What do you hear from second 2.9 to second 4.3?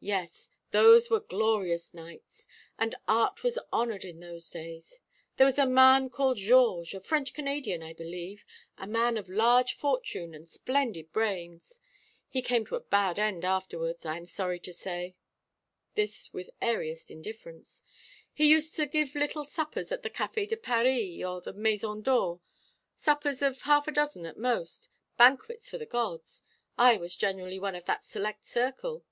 art was honoured in